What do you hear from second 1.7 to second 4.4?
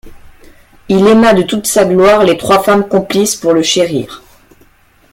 gloire les trois femmes complices pour le chérir.